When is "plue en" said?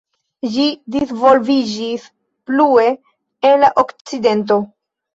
2.49-3.65